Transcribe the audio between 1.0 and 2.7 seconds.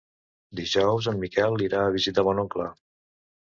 en Miquel irà a visitar mon oncle.